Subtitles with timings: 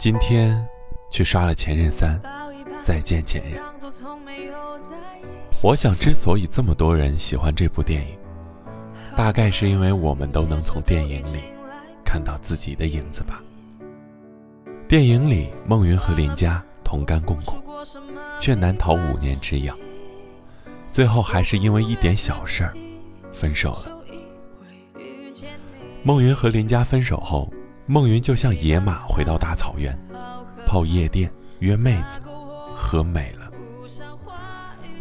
[0.00, 0.66] 今天
[1.10, 2.18] 去刷了《前任三》，
[2.82, 3.60] 再见前任。
[5.60, 8.16] 我想，之所以这么多人喜欢这部电影，
[9.14, 11.40] 大概是因为我们都能从电影里
[12.02, 13.42] 看到自己的影子吧。
[14.88, 17.56] 电影里，孟云和林佳同甘共苦，
[18.38, 19.76] 却难逃五年之痒，
[20.90, 22.74] 最后还是因为一点小事儿
[23.34, 24.02] 分手了。
[26.02, 27.52] 孟云和林佳分手后。
[27.90, 29.98] 孟云就像野马回到大草原，
[30.64, 32.20] 泡夜店约妹子，
[32.72, 33.50] 喝美了。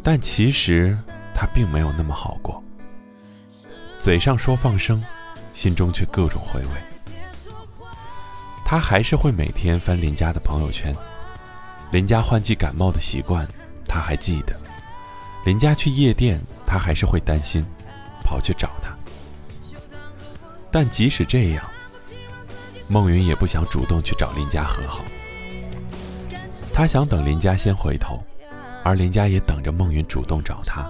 [0.02, 0.98] 但其实
[1.32, 2.64] 他并没有那么好过，
[4.00, 5.00] 嘴上说放生，
[5.54, 6.70] 心中却各种回味。
[8.66, 10.92] 他还是会每天翻林家的朋友圈，
[11.92, 13.48] 林家换季感冒的习惯，
[13.86, 14.56] 他还记得。
[15.46, 17.64] 林家去夜店，他还是会担心，
[18.24, 18.90] 跑去找他。
[20.72, 21.64] 但即使这样。
[22.92, 25.04] 孟云也不想主动去找林佳和好，
[26.74, 28.20] 他想等林佳先回头，
[28.84, 30.90] 而林佳也等着孟云主动找他。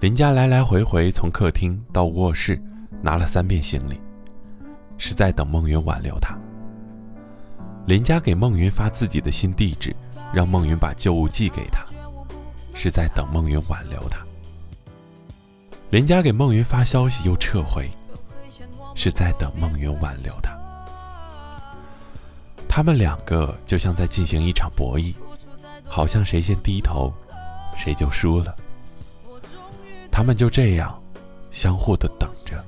[0.00, 2.58] 林佳来来回回从客厅到卧室，
[3.02, 4.00] 拿了三遍行李，
[4.96, 6.34] 是在等孟云挽留他。
[7.86, 9.94] 林佳给孟云发自己的新地址，
[10.32, 11.84] 让孟云把旧物寄给他，
[12.72, 14.24] 是在等孟云挽留他。
[15.90, 17.90] 林佳给孟云发消息又撤回。
[18.94, 20.56] 是在等孟云挽留他，
[22.68, 25.14] 他们两个就像在进行一场博弈，
[25.88, 27.12] 好像谁先低头，
[27.76, 28.54] 谁就输了。
[30.10, 31.00] 他们就这样
[31.50, 32.62] 相互的等着，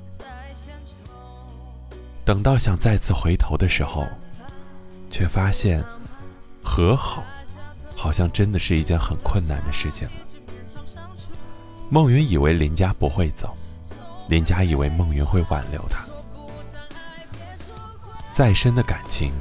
[2.25, 4.07] 等到想再次回头的时候，
[5.11, 5.83] 却发现
[6.63, 7.23] 和好
[7.95, 10.13] 好像真的是一件很困难的事情了。
[11.89, 13.55] 孟云以为林家不会走，
[14.27, 16.03] 林家以为孟云会挽留他。
[18.33, 19.31] 再深的感情，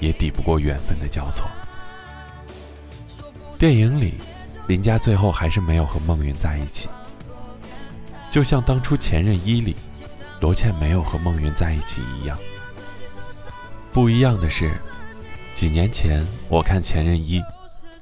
[0.00, 1.46] 也抵不过缘分的交错。
[3.56, 4.14] 电影里，
[4.66, 6.88] 林佳最后还是没有和孟云在一起，
[8.28, 9.76] 就像当初《前任一》里，
[10.40, 12.36] 罗茜没有和孟云在一起一样。
[13.92, 14.72] 不一样的是，
[15.54, 17.40] 几年前我看《前任一》，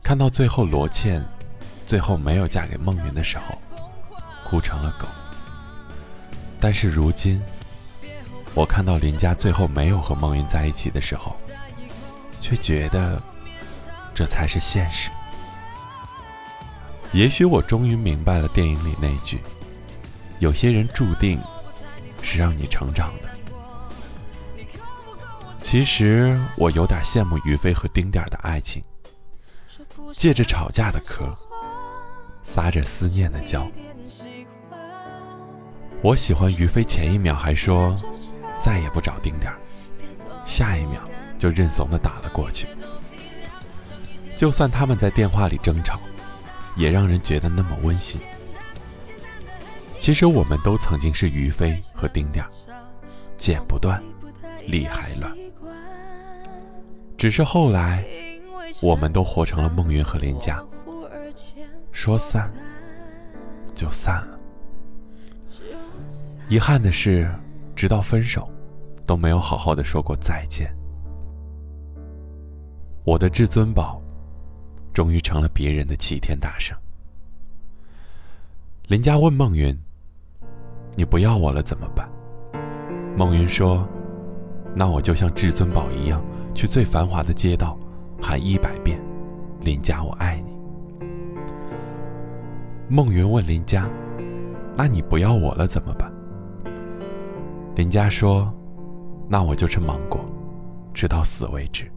[0.03, 1.23] 看到最后罗茜
[1.85, 3.59] 最后没有嫁给孟云的时候，
[4.45, 5.07] 哭成了狗。
[6.59, 7.39] 但是如今。
[8.55, 11.37] 我看到林佳最后没有和孟云在一起的时候，
[12.41, 13.21] 却觉得
[14.15, 15.11] 这才是现实。
[17.13, 19.41] 也许我终于明白了电影里那句
[20.39, 21.41] ：“有些人注定
[22.23, 23.29] 是让你成长的。”
[25.63, 28.83] 其实我有点羡慕于飞和丁点的爱情，
[30.13, 31.35] 借着吵架的壳，
[32.43, 33.67] 撒着思念的娇。
[36.03, 37.97] 我喜欢于飞，前一秒还说。
[38.63, 39.59] 再也不找丁点儿，
[40.45, 41.03] 下一秒
[41.37, 42.69] 就认怂的打了过去。
[44.37, 45.99] 就算他们在电话里争吵，
[46.77, 48.21] 也让人觉得那么温馨。
[49.99, 52.51] 其实我们都曾经是于飞和丁点儿，
[53.37, 54.01] 剪不断，
[54.65, 55.37] 理还乱。
[57.17, 58.05] 只是后来，
[58.81, 60.63] 我们都活成了孟云和林佳，
[61.91, 62.53] 说散
[63.75, 64.39] 就散了。
[66.49, 67.29] 遗憾的是。
[67.83, 68.49] 直到分手，
[69.05, 70.73] 都没有好好的说过再见。
[73.03, 74.01] 我的至尊宝，
[74.95, 76.79] 终于成了别人的齐天大圣。
[78.87, 79.77] 林佳问孟云
[80.95, 82.09] ：“你不要我了怎么办？”
[83.19, 83.85] 孟云说
[84.77, 87.77] ：“那我就像至尊宝一样，去最繁华的街道，
[88.23, 88.97] 喊一百遍
[89.61, 90.53] ‘林佳，我爱你’。”
[92.89, 93.91] 孟云问林佳
[94.79, 96.09] ：“那你不要我了怎么办？”
[97.75, 98.53] 林佳说
[99.29, 100.21] ：“那我就吃芒果，
[100.93, 101.89] 直到死为止。”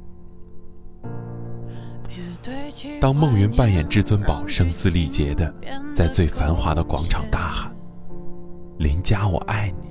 [3.01, 5.53] 当孟云扮演至尊宝，声嘶力竭的
[5.93, 7.75] 在最繁华的广场大喊
[8.77, 9.87] ：“林佳，我爱你！”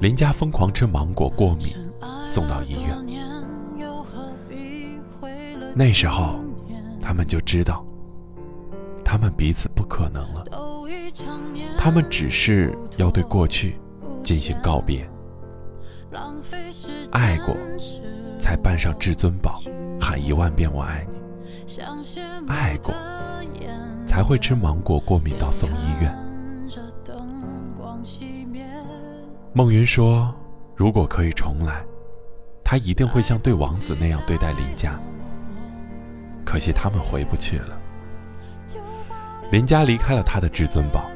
[0.00, 1.76] 林佳疯狂吃芒果，过敏，
[2.26, 2.96] 送到医院。
[5.74, 6.40] 那时候，
[7.00, 7.84] 他们就知道，
[9.04, 10.44] 他们彼此不可能了。
[11.78, 13.76] 他们只是要对过去。
[14.22, 15.08] 进行告别，
[17.10, 17.56] 爱过，
[18.38, 19.60] 才扮上至尊宝，
[20.00, 21.20] 喊一万遍我爱你。
[22.48, 22.94] 爱过，
[24.06, 26.14] 才会吃芒果过敏到送医院。
[29.52, 30.34] 孟云说
[30.74, 31.84] ：“如果可以重来，
[32.64, 34.98] 他一定会像对王子那样对待林佳。
[36.44, 37.78] 可惜他们回不去了。
[39.50, 41.10] 林佳离开了他的至尊宝，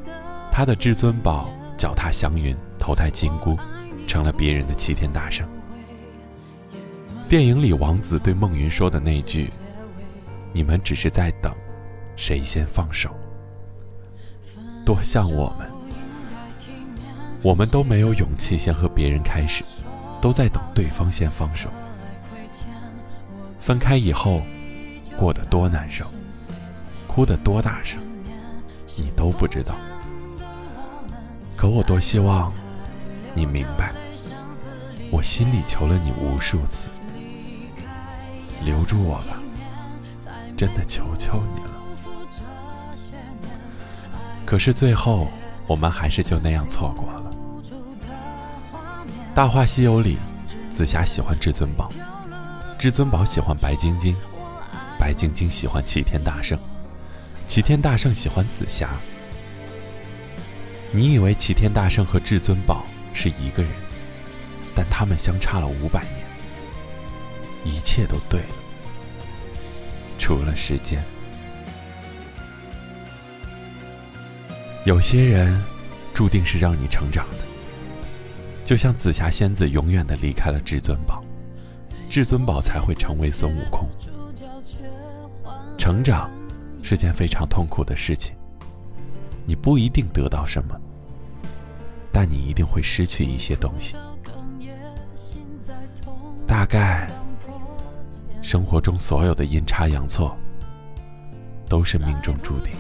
[0.51, 1.49] 他的至尊宝
[1.79, 2.55] 脚踏祥云。”
[2.87, 3.59] 投胎金箍，
[4.07, 5.45] 成了别人的齐天大圣。
[7.29, 9.51] 电影里王子对孟云说的那句
[10.55, 11.53] ：“你们只是在等
[12.15, 13.11] 谁先放手。”
[14.87, 15.69] 多像我们，
[17.43, 19.65] 我们都没有勇气先和别人开始，
[20.21, 21.69] 都在等对方先放手。
[23.59, 24.43] 分开以后，
[25.17, 26.07] 过得多难受，
[27.09, 27.99] 哭得多大声，
[28.95, 29.75] 你都不知道。
[31.57, 32.55] 可我多希望
[33.37, 33.93] 你明白，
[35.11, 36.89] 我心里求了你无数次，
[38.65, 39.39] 留住我吧，
[40.57, 41.71] 真的求求你了。
[44.47, 45.29] 可是最后，
[45.67, 47.31] 我们还是就那样错过了。
[49.35, 50.17] 《大话西游》里，
[50.71, 51.93] 紫霞喜欢至尊宝。
[52.79, 54.17] 至尊宝喜欢白晶晶，
[54.99, 56.59] 白晶晶喜欢齐天大圣，
[57.47, 58.89] 齐天大圣喜欢紫霞。
[60.91, 62.87] 你以为齐天大圣和至尊宝
[63.17, 63.73] 是一个人，
[64.75, 66.27] 但他们相差了五百年。
[67.65, 68.55] 一切都对了，
[70.19, 71.03] 除了时间。
[74.85, 75.61] 有些人，
[76.15, 77.39] 注定是让你成长的，
[78.65, 81.25] 就像紫霞仙子永远的离开了至尊宝。
[82.09, 83.89] 至尊宝才会成为孙悟空。
[85.77, 86.31] 成长
[86.83, 88.37] 是件非常痛苦的事情，
[89.45, 90.81] 你不一定得到什么，
[92.19, 93.95] 但你一定会失去一些东西。
[96.47, 97.11] 大概，
[98.41, 100.35] 生活中所有的阴差阳错，
[101.69, 102.73] 都是命中注定。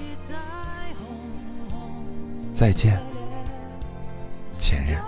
[2.55, 2.99] 再见，
[4.56, 5.03] 前任，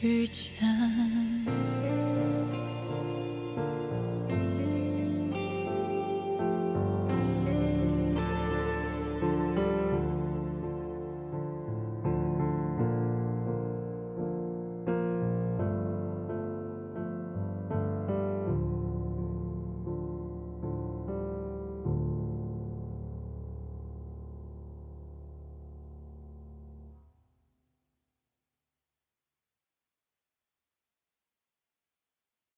[0.00, 0.48] 遇见。